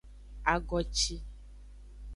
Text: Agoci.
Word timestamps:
Agoci. 0.53 1.15